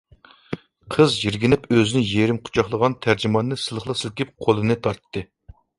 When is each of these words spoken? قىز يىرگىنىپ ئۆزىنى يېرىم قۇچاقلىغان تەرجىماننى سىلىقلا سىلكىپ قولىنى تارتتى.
قىز 0.95 1.17
يىرگىنىپ 1.25 1.69
ئۆزىنى 1.75 2.01
يېرىم 2.13 2.41
قۇچاقلىغان 2.49 2.97
تەرجىماننى 3.07 3.63
سىلىقلا 3.67 3.99
سىلكىپ 4.05 4.37
قولىنى 4.47 4.81
تارتتى. 4.89 5.27